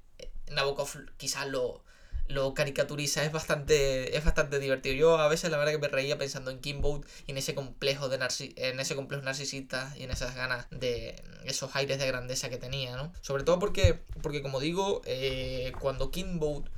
Nabokov 0.50 0.88
quizás 1.16 1.46
lo, 1.48 1.84
lo 2.28 2.54
caricaturiza, 2.54 3.24
es 3.24 3.32
bastante, 3.32 4.16
es 4.16 4.24
bastante 4.24 4.58
divertido. 4.58 4.94
Yo 4.94 5.18
a 5.18 5.28
veces 5.28 5.50
la 5.50 5.58
verdad 5.58 5.72
que 5.72 5.78
me 5.78 5.88
reía 5.88 6.18
pensando 6.18 6.50
en 6.50 6.60
Kimboat 6.60 7.04
y 7.26 7.32
en 7.32 7.38
ese 7.38 7.54
complejo 7.54 8.08
de 8.08 8.16
en 8.56 8.80
ese 8.80 8.96
complejo 8.96 9.22
narcisista 9.22 9.94
y 9.96 10.04
en 10.04 10.10
esas 10.10 10.34
ganas 10.34 10.66
de 10.70 11.22
esos 11.44 11.76
aires 11.76 11.98
de 11.98 12.06
grandeza 12.06 12.48
que 12.48 12.56
tenía, 12.56 12.96
¿no? 12.96 13.12
Sobre 13.20 13.44
todo 13.44 13.58
porque, 13.58 14.02
porque 14.22 14.42
como 14.42 14.60
digo, 14.60 15.02
eh, 15.04 15.72
cuando 15.80 16.10
Kimboat 16.10 16.68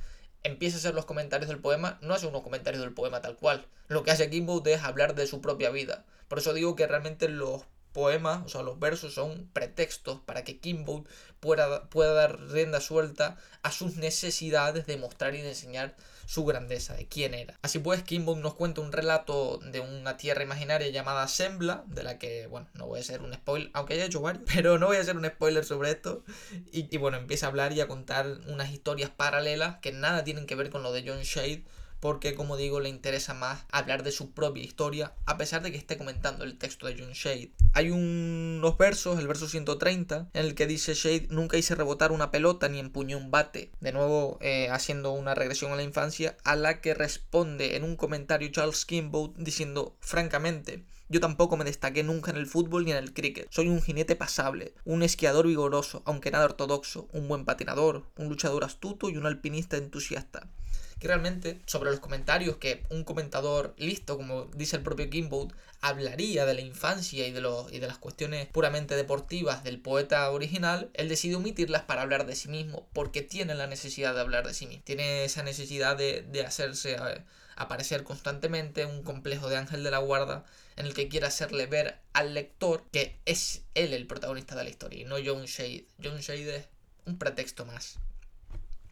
empieza 0.43 0.77
a 0.77 0.79
hacer 0.79 0.95
los 0.95 1.05
comentarios 1.05 1.49
del 1.49 1.59
poema, 1.59 1.97
no 2.01 2.13
hace 2.13 2.27
unos 2.27 2.43
comentarios 2.43 2.81
del 2.81 2.93
poema 2.93 3.21
tal 3.21 3.35
cual. 3.35 3.65
Lo 3.87 4.03
que 4.03 4.11
hace 4.11 4.29
Kimbo 4.29 4.63
es 4.65 4.83
hablar 4.83 5.15
de 5.15 5.27
su 5.27 5.41
propia 5.41 5.71
vida. 5.71 6.05
Por 6.27 6.39
eso 6.39 6.53
digo 6.53 6.75
que 6.75 6.87
realmente 6.87 7.27
los 7.27 7.63
poemas, 7.93 8.45
o 8.45 8.49
sea, 8.49 8.61
los 8.61 8.79
versos 8.79 9.13
son 9.13 9.49
pretextos 9.53 10.19
para 10.21 10.43
que 10.43 10.59
Kimbo 10.59 11.05
pueda, 11.39 11.89
pueda 11.89 12.13
dar 12.13 12.39
rienda 12.39 12.81
suelta 12.81 13.37
a 13.63 13.71
sus 13.71 13.95
necesidades 13.95 14.85
de 14.85 14.97
mostrar 14.97 15.35
y 15.35 15.41
de 15.41 15.49
enseñar 15.49 15.95
su 16.29 16.45
grandeza, 16.45 16.93
de 16.93 17.07
quién 17.07 17.33
era. 17.33 17.57
Así 17.63 17.79
pues, 17.79 18.03
Kimbo 18.03 18.35
nos 18.35 18.53
cuenta 18.53 18.81
un 18.81 18.91
relato 18.91 19.57
de 19.57 19.79
una 19.79 20.15
tierra 20.15 20.43
imaginaria 20.43 20.87
llamada 20.89 21.27
Sembla, 21.27 21.83
de 21.87 22.03
la 22.03 22.19
que, 22.19 22.45
bueno, 22.45 22.67
no 22.75 22.85
voy 22.85 22.99
a 22.99 23.01
hacer 23.01 23.21
un 23.21 23.33
spoiler, 23.33 23.71
aunque 23.73 23.95
haya 23.95 24.05
hecho 24.05 24.21
varios, 24.21 24.43
pero 24.53 24.77
no 24.77 24.85
voy 24.85 24.97
a 24.97 25.01
hacer 25.01 25.17
un 25.17 25.25
spoiler 25.25 25.65
sobre 25.65 25.89
esto. 25.89 26.23
Y, 26.71 26.93
y 26.93 26.97
bueno, 26.97 27.17
empieza 27.17 27.47
a 27.47 27.49
hablar 27.49 27.73
y 27.73 27.81
a 27.81 27.87
contar 27.87 28.27
unas 28.47 28.71
historias 28.71 29.09
paralelas 29.09 29.77
que 29.79 29.91
nada 29.91 30.23
tienen 30.23 30.45
que 30.45 30.53
ver 30.53 30.69
con 30.69 30.83
lo 30.83 30.91
de 30.91 31.03
John 31.03 31.23
Shade, 31.23 31.63
porque 31.99 32.35
como 32.35 32.57
digo 32.57 32.79
le 32.79 32.89
interesa 32.89 33.33
más 33.33 33.65
hablar 33.71 34.03
de 34.03 34.11
su 34.11 34.31
propia 34.31 34.63
historia 34.63 35.13
a 35.25 35.37
pesar 35.37 35.61
de 35.61 35.71
que 35.71 35.77
esté 35.77 35.97
comentando 35.97 36.43
el 36.43 36.57
texto 36.57 36.87
de 36.87 36.95
John 36.97 37.13
Shade. 37.13 37.51
Hay 37.73 37.91
unos 37.91 38.77
versos, 38.77 39.19
el 39.19 39.27
verso 39.27 39.47
130, 39.47 40.29
en 40.33 40.45
el 40.45 40.55
que 40.55 40.67
dice 40.67 40.93
Shade 40.93 41.27
nunca 41.29 41.57
hice 41.57 41.75
rebotar 41.75 42.11
una 42.11 42.31
pelota 42.31 42.69
ni 42.69 42.79
empuñé 42.79 43.15
un 43.15 43.31
bate, 43.31 43.71
de 43.79 43.91
nuevo 43.91 44.37
eh, 44.41 44.69
haciendo 44.71 45.11
una 45.11 45.35
regresión 45.35 45.71
a 45.71 45.75
la 45.75 45.83
infancia 45.83 46.37
a 46.43 46.55
la 46.55 46.81
que 46.81 46.93
responde 46.93 47.75
en 47.75 47.83
un 47.83 47.95
comentario 47.95 48.49
Charles 48.49 48.85
Kimboat 48.85 49.35
diciendo 49.37 49.95
francamente 49.99 50.83
yo 51.11 51.19
tampoco 51.19 51.57
me 51.57 51.65
destaqué 51.65 52.03
nunca 52.03 52.29
en 52.29 52.37
el 52.37 52.45
fútbol 52.45 52.85
ni 52.85 52.91
en 52.91 52.97
el 52.97 53.15
cricket. 53.15 53.47
Soy 53.49 53.67
un 53.67 53.81
jinete 53.81 54.15
pasable, 54.15 54.75
un 54.85 55.01
esquiador 55.01 55.47
vigoroso, 55.47 56.03
aunque 56.05 56.29
nada 56.29 56.45
ortodoxo, 56.45 57.07
un 57.13 57.27
buen 57.27 57.45
patinador, 57.45 58.05
un 58.15 58.29
luchador 58.29 58.63
astuto 58.63 59.09
y 59.09 59.17
un 59.17 59.25
alpinista 59.25 59.77
entusiasta 59.77 60.47
que 60.99 61.07
realmente 61.07 61.59
sobre 61.65 61.91
los 61.91 61.99
comentarios 61.99 62.57
que 62.57 62.83
un 62.89 63.03
comentador 63.03 63.73
listo, 63.77 64.17
como 64.17 64.45
dice 64.45 64.75
el 64.77 64.83
propio 64.83 65.09
Kimboat, 65.09 65.53
hablaría 65.81 66.45
de 66.45 66.53
la 66.53 66.61
infancia 66.61 67.27
y 67.27 67.31
de, 67.31 67.41
los, 67.41 67.71
y 67.71 67.79
de 67.79 67.87
las 67.87 67.97
cuestiones 67.97 68.47
puramente 68.47 68.95
deportivas 68.95 69.63
del 69.63 69.79
poeta 69.79 70.29
original, 70.31 70.89
él 70.93 71.07
decide 71.07 71.35
omitirlas 71.35 71.83
para 71.83 72.01
hablar 72.01 72.25
de 72.25 72.35
sí 72.35 72.49
mismo, 72.49 72.87
porque 72.93 73.21
tiene 73.21 73.55
la 73.55 73.67
necesidad 73.67 74.13
de 74.13 74.21
hablar 74.21 74.45
de 74.45 74.53
sí 74.53 74.67
mismo. 74.67 74.83
Tiene 74.83 75.23
esa 75.23 75.43
necesidad 75.43 75.95
de, 75.95 76.21
de 76.21 76.45
hacerse 76.45 76.93
eh, 76.93 77.23
aparecer 77.55 78.03
constantemente 78.03 78.85
un 78.85 79.03
complejo 79.03 79.49
de 79.49 79.57
ángel 79.57 79.83
de 79.83 79.91
la 79.91 79.99
guarda 79.99 80.45
en 80.75 80.85
el 80.85 80.93
que 80.93 81.09
quiere 81.09 81.27
hacerle 81.27 81.65
ver 81.65 81.99
al 82.13 82.33
lector 82.33 82.85
que 82.91 83.19
es 83.25 83.63
él 83.75 83.93
el 83.93 84.07
protagonista 84.07 84.55
de 84.55 84.63
la 84.63 84.69
historia 84.69 85.01
y 85.01 85.05
no 85.05 85.17
John 85.23 85.45
Shade. 85.45 85.85
John 86.01 86.19
Shade 86.19 86.55
es 86.55 86.67
un 87.05 87.17
pretexto 87.17 87.65
más. 87.65 87.99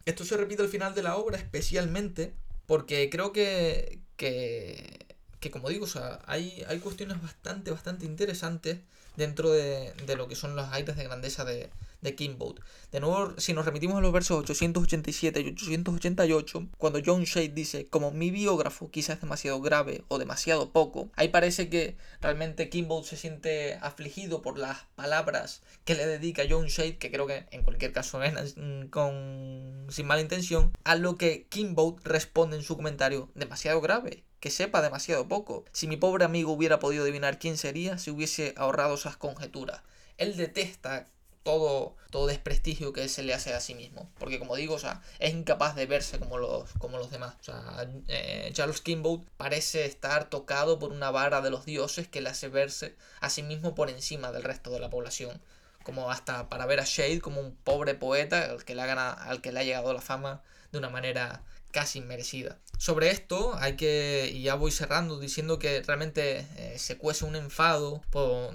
Esto 0.07 0.23
se 0.23 0.37
repite 0.37 0.61
al 0.61 0.69
final 0.69 0.95
de 0.95 1.03
la 1.03 1.17
obra, 1.17 1.37
especialmente 1.37 2.33
porque 2.65 3.09
creo 3.09 3.33
que, 3.33 3.99
que, 4.15 5.05
que 5.39 5.51
como 5.51 5.69
digo, 5.69 5.85
o 5.85 5.87
sea, 5.87 6.19
hay, 6.25 6.63
hay 6.67 6.79
cuestiones 6.79 7.21
bastante, 7.21 7.71
bastante 7.71 8.05
interesantes 8.05 8.79
dentro 9.15 9.51
de, 9.51 9.93
de 10.05 10.15
lo 10.15 10.27
que 10.27 10.35
son 10.35 10.55
los 10.55 10.71
aires 10.71 10.95
de 10.95 11.03
grandeza 11.03 11.43
de, 11.45 11.69
de 12.01 12.15
Kimboat. 12.15 12.59
De 12.91 12.99
nuevo, 12.99 13.33
si 13.37 13.53
nos 13.53 13.65
remitimos 13.65 13.97
a 13.97 14.01
los 14.01 14.13
versos 14.13 14.39
887 14.39 15.41
y 15.41 15.49
888, 15.49 16.67
cuando 16.77 17.01
John 17.05 17.23
Shade 17.23 17.49
dice, 17.49 17.87
como 17.87 18.11
mi 18.11 18.31
biógrafo 18.31 18.89
quizás 18.91 19.19
demasiado 19.19 19.59
grave 19.61 20.03
o 20.07 20.19
demasiado 20.19 20.71
poco, 20.71 21.09
ahí 21.15 21.29
parece 21.29 21.69
que 21.69 21.97
realmente 22.21 22.69
Kimboat 22.69 23.05
se 23.05 23.17
siente 23.17 23.75
afligido 23.81 24.41
por 24.41 24.57
las 24.57 24.85
palabras 24.95 25.61
que 25.85 25.95
le 25.95 26.05
dedica 26.05 26.43
John 26.49 26.67
Shade, 26.67 26.97
que 26.97 27.11
creo 27.11 27.27
que 27.27 27.45
en 27.51 27.63
cualquier 27.63 27.91
caso 27.91 28.23
es 28.23 28.55
con, 28.89 29.87
sin 29.89 30.07
mala 30.07 30.21
intención, 30.21 30.71
a 30.83 30.95
lo 30.95 31.17
que 31.17 31.47
Kimboat 31.49 32.05
responde 32.05 32.57
en 32.57 32.63
su 32.63 32.75
comentario, 32.75 33.29
demasiado 33.35 33.81
grave 33.81 34.23
que 34.39 34.51
sepa 34.51 34.81
demasiado 34.81 35.27
poco. 35.27 35.65
Si 35.71 35.87
mi 35.87 35.97
pobre 35.97 36.25
amigo 36.25 36.51
hubiera 36.51 36.79
podido 36.79 37.03
adivinar 37.03 37.39
quién 37.39 37.57
sería, 37.57 37.97
si 37.97 38.11
hubiese 38.11 38.53
ahorrado 38.57 38.95
esas 38.95 39.17
conjeturas. 39.17 39.81
Él 40.17 40.35
detesta 40.37 41.07
todo, 41.47 41.95
todo 42.11 42.27
desprestigio 42.27 42.91
que 42.91 43.07
se 43.07 43.23
le 43.23 43.33
hace 43.33 43.53
a 43.53 43.61
sí 43.61 43.73
mismo. 43.73 44.09
Porque 44.19 44.37
como 44.37 44.57
digo, 44.57 44.75
o 44.75 44.79
sea, 44.79 45.01
es 45.19 45.33
incapaz 45.33 45.75
de 45.75 45.85
verse 45.85 46.19
como 46.19 46.37
los, 46.37 46.73
como 46.73 46.97
los 46.97 47.09
demás. 47.09 47.35
O 47.39 47.43
sea, 47.43 47.87
eh, 48.09 48.49
Charles 48.51 48.81
Kimboat 48.81 49.21
parece 49.37 49.85
estar 49.85 50.29
tocado 50.29 50.77
por 50.77 50.91
una 50.91 51.09
vara 51.09 51.39
de 51.39 51.49
los 51.49 51.65
dioses 51.65 52.09
que 52.09 52.19
le 52.19 52.29
hace 52.29 52.49
verse 52.49 52.95
a 53.21 53.29
sí 53.29 53.43
mismo 53.43 53.75
por 53.75 53.89
encima 53.89 54.33
del 54.33 54.43
resto 54.43 54.71
de 54.71 54.79
la 54.79 54.89
población. 54.89 55.41
Como 55.83 56.11
hasta 56.11 56.49
para 56.49 56.65
ver 56.65 56.81
a 56.81 56.85
Shade 56.85 57.21
como 57.21 57.39
un 57.39 57.55
pobre 57.55 57.95
poeta 57.95 58.51
al 58.51 58.65
que 58.65 58.75
le 58.75 58.81
ha, 58.81 59.13
al 59.13 59.41
que 59.41 59.53
le 59.53 59.61
ha 59.61 59.63
llegado 59.63 59.93
la 59.93 60.01
fama 60.01 60.43
de 60.73 60.79
una 60.79 60.89
manera 60.89 61.43
casi 61.71 61.99
inmerecida. 61.99 62.57
Sobre 62.77 63.09
esto 63.09 63.55
hay 63.55 63.75
que, 63.75 64.31
y 64.33 64.43
ya 64.43 64.53
voy 64.53 64.71
cerrando 64.71 65.19
diciendo 65.19 65.57
que 65.57 65.81
realmente 65.81 66.47
eh, 66.57 66.75
se 66.77 66.97
cuece 66.97 67.25
un 67.25 67.35
enfado 67.35 68.03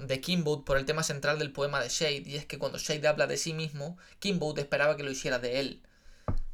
de 0.01 0.21
Kimboat 0.21 0.63
por 0.63 0.77
el 0.77 0.85
tema 0.85 1.03
central 1.03 1.39
del 1.39 1.51
poema 1.51 1.81
de 1.81 1.89
Shade, 1.89 2.23
y 2.25 2.35
es 2.37 2.45
que 2.45 2.57
cuando 2.57 2.77
Shade 2.77 3.07
habla 3.07 3.27
de 3.27 3.37
sí 3.37 3.53
mismo, 3.53 3.97
Kimboat 4.19 4.57
esperaba 4.59 4.95
que 4.95 5.03
lo 5.03 5.11
hiciera 5.11 5.39
de 5.39 5.59
él, 5.59 5.81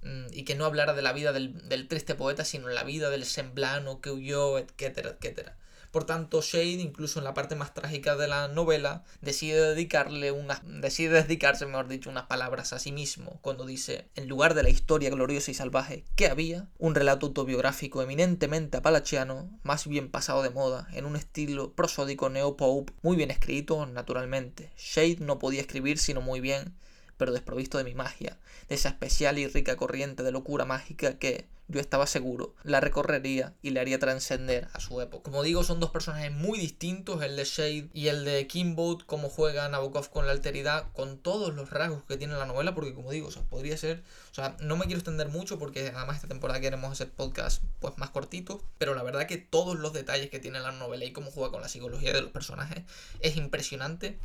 mm, 0.02 0.28
y 0.32 0.46
que 0.46 0.56
no 0.56 0.66
hablara 0.66 0.94
de 0.94 1.04
la 1.04 1.14
vida 1.14 1.32
del, 1.32 1.70
del 1.70 1.88
triste 1.88 2.16
poeta, 2.16 2.44
sino 2.44 2.70
la 2.70 2.84
vida 2.84 3.12
del 3.12 3.26
semblano 3.26 4.02
que 4.02 4.10
huyó, 4.10 4.58
etcétera, 4.58 5.12
etcétera. 5.12 5.56
Por 5.92 6.04
tanto, 6.04 6.42
Shade, 6.42 6.82
incluso 6.82 7.20
en 7.20 7.26
la 7.26 7.34
parte 7.34 7.56
más 7.56 7.74
trágica 7.74 8.16
de 8.16 8.28
la 8.28 8.48
novela, 8.48 9.04
decide 9.22 9.60
dedicarle 9.60 10.32
unas, 10.32 10.62
decide 10.64 11.24
dedicarse, 11.24 11.66
mejor 11.66 11.88
dicho, 11.88 12.12
unas 12.12 12.28
palabras 12.28 12.74
a 12.74 12.80
sí 12.80 12.92
mismo, 12.92 13.40
cuando 13.42 13.66
dice, 13.66 14.08
en 14.16 14.28
lugar 14.28 14.54
de 14.54 14.62
la 14.62 14.70
historia 14.70 15.10
gloriosa 15.10 15.50
y 15.50 15.56
salvaje 15.56 16.06
que 16.16 16.28
había, 16.28 16.68
un 16.78 16.94
relato 16.94 17.28
autobiográfico 17.28 18.04
eminentemente 18.04 18.78
apalachiano, 18.78 19.50
más 19.64 19.88
bien 19.88 20.12
pasado 20.12 20.44
de 20.44 20.52
moda, 20.52 20.88
en 20.94 21.06
un 21.06 21.16
estilo 21.16 21.74
prosódico 21.74 22.30
neo-pope, 22.30 22.94
muy 23.02 23.18
bien 23.18 23.32
escrito, 23.32 23.86
naturalmente. 23.88 24.72
Shade 24.78 25.18
no 25.22 25.40
podía 25.40 25.62
escribir 25.62 25.98
sino 25.98 26.22
muy 26.22 26.40
bien, 26.40 26.76
pero 27.20 27.34
desprovisto 27.34 27.78
de 27.78 27.84
mi 27.84 27.94
magia, 27.94 28.40
de 28.70 28.76
esa 28.76 28.90
especial 28.90 29.38
y 29.38 29.48
rica 29.48 29.76
corriente 29.76 30.24
de 30.24 30.32
locura 30.32 30.66
mágica 30.66 31.20
que, 31.20 31.46
yo 31.70 31.80
estaba 31.80 32.08
seguro, 32.08 32.56
la 32.64 32.80
recorrería 32.80 33.54
y 33.62 33.70
le 33.70 33.80
haría 33.80 34.00
trascender 34.00 34.68
a 34.74 34.80
su 34.80 35.00
época. 35.02 35.24
Como 35.24 35.44
digo, 35.44 35.64
son 35.64 35.80
dos 35.80 35.92
personajes 35.92 36.32
muy 36.32 36.58
distintos, 36.58 37.22
el 37.22 37.36
de 37.36 37.44
Shade 37.46 37.90
y 37.94 38.08
el 38.08 38.26
de 38.26 38.48
Kimboat, 38.48 39.04
cómo 39.06 39.30
juega 39.30 39.70
Nabokov 39.70 40.10
con 40.10 40.26
la 40.26 40.32
alteridad, 40.32 40.92
con 40.94 41.20
todos 41.20 41.54
los 41.54 41.70
rasgos 41.70 42.04
que 42.06 42.18
tiene 42.18 42.34
la 42.34 42.48
novela, 42.48 42.74
porque 42.74 42.96
como 42.96 43.12
digo, 43.12 43.30
podría 43.52 43.78
ser, 43.78 44.04
o 44.32 44.34
sea, 44.34 44.58
no 44.62 44.78
me 44.78 44.86
quiero 44.86 44.98
extender 44.98 45.30
mucho 45.30 45.60
porque 45.60 45.92
además 45.96 46.16
esta 46.16 46.28
temporada 46.28 46.60
queremos 46.60 46.92
hacer 46.92 47.12
podcast 47.12 47.64
pues 47.80 47.96
más 48.00 48.10
cortitos, 48.10 48.64
pero 48.80 48.96
la 48.96 49.04
verdad 49.04 49.28
que 49.28 49.38
todos 49.38 49.78
los 49.78 49.94
detalles 49.94 50.32
que 50.32 50.40
tiene 50.40 50.60
la 50.60 50.72
novela 50.72 51.06
y 51.06 51.14
cómo 51.14 51.30
juega 51.30 51.52
con 51.52 51.62
la 51.62 51.70
psicología 51.70 52.14
de 52.14 52.22
los 52.22 52.32
personajes 52.32 52.84
es 53.20 53.38
impresionante 53.38 54.18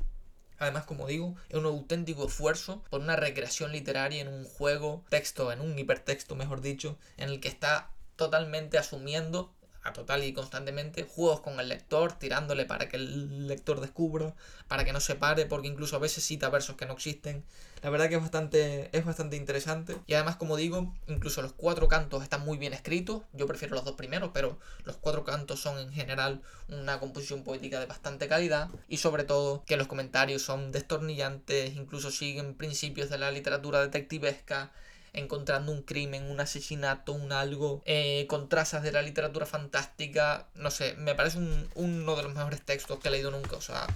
Además, 0.59 0.85
como 0.85 1.07
digo, 1.07 1.35
es 1.49 1.57
un 1.57 1.67
auténtico 1.67 2.27
esfuerzo 2.27 2.83
por 2.91 3.01
una 3.01 3.17
recreación 3.17 3.73
literaria 3.73 4.23
en 4.23 4.29
un 4.29 4.45
juego, 4.45 5.05
texto, 5.09 5.53
en 5.53 5.61
un 5.61 5.79
hipertexto, 5.79 6.37
mejor 6.37 6.61
dicho, 6.61 6.99
en 7.17 7.29
el 7.29 7.41
que 7.41 7.49
está 7.49 7.91
totalmente 8.17 8.79
asumiendo 8.79 9.53
a 9.85 9.93
total 9.93 10.25
y 10.25 10.33
constantemente 10.33 11.05
juegos 11.05 11.41
con 11.41 11.61
el 11.61 11.69
lector, 11.69 12.15
tirándole 12.15 12.65
para 12.65 12.89
que 12.89 12.97
el 12.97 13.47
lector 13.47 13.81
descubra, 13.81 14.35
para 14.67 14.85
que 14.85 14.93
no 14.93 15.01
se 15.01 15.15
pare, 15.15 15.45
porque 15.45 15.69
incluso 15.69 15.97
a 15.97 15.99
veces 15.99 16.25
cita 16.25 16.49
versos 16.49 16.77
que 16.77 16.87
no 16.87 16.95
existen. 16.95 17.45
La 17.83 17.91
verdad 17.91 18.09
que 18.09 18.15
es 18.15 18.21
bastante, 18.23 18.89
es 18.97 19.05
bastante 19.05 19.37
interesante. 19.37 19.95
Y 20.07 20.15
además, 20.15 20.37
como 20.37 20.57
digo, 20.57 20.95
incluso 21.07 21.43
los 21.43 21.53
cuatro 21.53 21.87
cantos 21.87 22.23
están 22.23 22.41
muy 22.41 22.57
bien 22.57 22.73
escritos. 22.73 23.23
Yo 23.35 23.47
prefiero 23.47 23.75
los 23.75 23.85
dos 23.85 23.95
primeros, 23.95 24.31
pero 24.33 24.59
los 24.85 24.97
cuatro 24.97 25.23
cantos 25.23 25.61
son 25.61 25.79
en 25.79 25.93
general 25.93 26.41
una 26.69 26.99
composición 26.99 27.45
poética 27.45 27.79
de 27.79 27.87
bastante 27.87 28.27
calidad. 28.27 28.71
Y 28.89 28.97
sobre 28.97 29.25
todo 29.25 29.65
que 29.67 29.77
los 29.77 29.87
comentarios 29.87 30.41
son 30.41 30.73
destornillantes, 30.73 31.77
incluso 31.77 32.11
siguen 32.11 32.55
principios 32.55 33.11
de 33.11 33.19
la 33.19 33.31
literatura 33.31 33.83
detectivesca 33.83 34.73
encontrando 35.15 35.73
un 35.73 35.83
crimen, 35.83 36.31
un 36.31 36.41
asesinato, 36.41 37.13
un 37.13 37.33
algo, 37.33 37.83
eh, 37.87 38.27
con 38.29 38.49
trazas 38.49 38.83
de 38.83 38.93
la 38.93 39.03
literatura 39.03 39.47
fantástica. 39.47 40.49
No 40.55 40.71
sé, 40.71 40.95
me 40.95 41.15
parece 41.15 41.39
uno 41.75 42.17
de 42.17 42.23
los 42.23 42.35
mejores 42.35 42.63
textos 42.63 42.99
que 42.99 43.09
he 43.09 43.11
leído 43.11 43.31
nunca. 43.31 43.57
O 43.57 43.61
sea, 43.61 43.87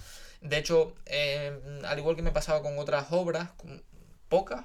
de 0.41 0.59
hecho, 0.59 0.95
eh, 1.07 1.61
al 1.85 1.99
igual 1.99 2.17
que 2.17 2.23
me 2.23 2.31
pasaba 2.33 2.63
con 2.63 2.79
otras 2.79 3.09
obras, 3.11 3.51
pocas, 4.29 4.65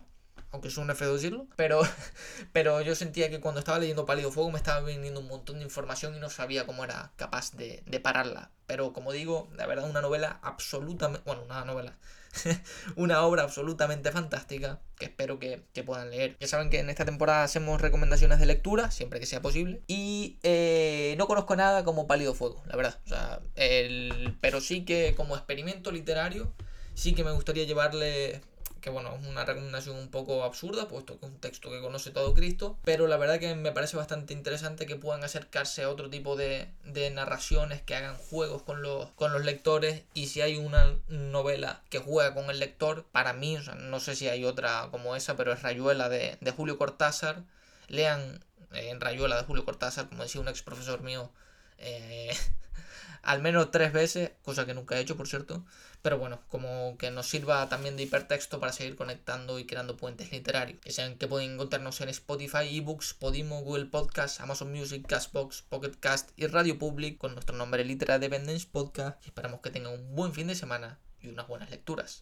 aunque 0.52 0.68
es 0.68 0.78
un 0.78 0.96
feo 0.96 1.14
decirlo, 1.14 1.48
pero, 1.56 1.82
pero 2.54 2.82
yo 2.82 2.94
sentía 2.96 3.30
que 3.30 3.40
cuando 3.40 3.60
estaba 3.60 3.80
leyendo 3.80 4.06
Pálido 4.06 4.32
Fuego 4.32 4.52
me 4.52 4.60
estaba 4.60 4.82
viniendo 4.82 5.20
un 5.20 5.28
montón 5.28 5.58
de 5.58 5.64
información 5.64 6.16
y 6.16 6.20
no 6.20 6.30
sabía 6.30 6.68
cómo 6.68 6.84
era 6.84 7.12
capaz 7.16 7.54
de, 7.54 7.84
de 7.88 8.00
pararla. 8.00 8.52
Pero 8.68 8.94
como 8.94 9.12
digo, 9.12 9.50
la 9.56 9.66
verdad, 9.66 9.90
una 9.90 10.02
novela 10.02 10.40
absolutamente, 10.44 11.24
bueno, 11.26 11.44
una 11.44 11.66
novela, 11.66 11.98
una 12.96 13.22
obra 13.24 13.44
absolutamente 13.44 14.12
fantástica 14.12 14.80
que 14.98 15.06
espero 15.06 15.40
que, 15.40 15.64
puedan 15.86 16.10
leer. 16.10 16.38
Ya 16.40 16.48
saben 16.48 16.70
que 16.70 16.80
en 16.80 16.90
esta 16.90 17.06
temporada 17.06 17.44
hacemos 17.44 17.82
recomendaciones 17.82 18.40
de 18.40 18.46
lectura, 18.46 18.92
siempre 18.92 19.20
que 19.20 19.26
sea 19.26 19.42
posible. 19.42 19.82
Y 19.88 20.38
eh, 20.44 21.16
no 21.18 21.28
conozco 21.28 21.56
nada 21.56 21.84
como 21.84 22.08
Pálido 22.08 22.34
Fuego, 22.34 22.64
la 22.68 22.76
verdad. 22.76 23.00
O 23.06 23.10
sea, 23.10 23.42
el, 23.56 24.38
pero 24.42 24.62
sí 24.62 24.86
que 24.86 25.14
como 25.16 25.36
experimento 25.36 25.92
literario, 25.92 26.54
sí 26.94 27.14
que 27.14 27.24
me 27.24 27.32
gustaría 27.32 27.66
llevarle 27.66 28.42
que 28.84 28.90
bueno, 28.90 29.18
es 29.18 29.26
una 29.26 29.46
recomendación 29.46 29.96
un 29.96 30.10
poco 30.10 30.44
absurda, 30.44 30.90
puesto 30.90 31.18
que 31.18 31.26
es 31.26 31.32
un 31.32 31.40
texto 31.40 31.72
que 31.72 31.80
conoce 31.80 32.12
todo 32.12 32.34
Cristo, 32.34 32.78
pero 32.84 33.08
la 33.08 33.16
verdad 33.16 33.40
que 33.40 33.56
me 33.56 33.72
parece 33.72 33.96
bastante 33.96 34.34
interesante 34.34 34.86
que 34.86 34.98
puedan 34.98 35.24
acercarse 35.24 35.84
a 35.84 35.90
otro 35.90 36.10
tipo 36.10 36.36
de, 36.36 36.68
de 36.84 37.10
narraciones, 37.10 37.82
que 37.82 37.96
hagan 37.96 38.18
juegos 38.18 38.62
con 38.62 38.82
los, 38.82 39.10
con 39.12 39.32
los 39.32 39.46
lectores, 39.46 40.04
y 40.14 40.28
si 40.28 40.42
hay 40.42 40.58
una 40.58 40.98
novela 41.08 41.82
que 41.90 42.00
juega 42.00 42.34
con 42.34 42.50
el 42.50 42.60
lector, 42.60 43.06
para 43.06 43.32
mí, 43.32 43.58
no 43.80 44.02
sé 44.02 44.18
si 44.18 44.28
hay 44.28 44.44
otra 44.44 44.90
como 44.92 45.16
esa, 45.16 45.38
pero 45.38 45.54
es 45.54 45.62
Rayuela 45.62 46.10
de, 46.10 46.38
de 46.42 46.52
Julio 46.52 46.78
Cortázar, 46.78 47.42
lean 47.88 48.44
eh, 48.74 48.90
en 48.90 49.00
Rayuela 49.00 49.38
de 49.38 49.44
Julio 49.44 49.64
Cortázar, 49.64 50.10
como 50.10 50.24
decía 50.24 50.42
un 50.42 50.50
ex 50.50 50.62
profesor 50.62 51.00
mío, 51.04 51.32
eh, 51.78 52.36
al 53.24 53.42
menos 53.42 53.72
tres 53.72 53.94
veces, 53.94 54.32
cosa 54.44 54.66
que 54.66 54.74
nunca 54.74 54.98
he 54.98 55.02
hecho, 55.02 55.16
por 55.16 55.28
cierto. 55.28 55.66
Pero 56.02 56.18
bueno, 56.18 56.42
como 56.50 56.98
que 56.98 57.10
nos 57.10 57.28
sirva 57.28 57.70
también 57.70 57.96
de 57.96 58.04
hipertexto 58.04 58.60
para 58.60 58.74
seguir 58.74 58.98
conectando 58.98 59.58
y 59.60 59.66
creando 59.66 59.96
puentes 59.96 60.32
literarios. 60.32 60.80
Que 60.82 60.92
sean 60.92 61.18
que 61.18 61.28
pueden 61.28 61.54
encontrarnos 61.54 62.02
en 62.02 62.10
Spotify, 62.10 62.78
eBooks, 62.78 63.14
Podimo, 63.14 63.62
Google 63.62 63.86
Podcast, 63.86 64.42
Amazon 64.42 64.72
Music, 64.74 65.08
Castbox, 65.08 65.62
Pocket 65.64 65.98
Cast 66.00 66.32
y 66.36 66.48
Radio 66.48 66.78
Public 66.78 67.18
con 67.18 67.34
nuestro 67.34 67.56
nombre 67.56 67.86
Litera 67.86 68.20
Dependence 68.20 68.68
Podcast. 68.70 69.24
Y 69.26 69.30
esperamos 69.30 69.62
que 69.62 69.70
tengan 69.70 69.94
un 69.94 70.14
buen 70.14 70.34
fin 70.34 70.48
de 70.48 70.56
semana 70.56 71.00
y 71.22 71.30
unas 71.30 71.48
buenas 71.48 71.72
lecturas. 71.72 72.12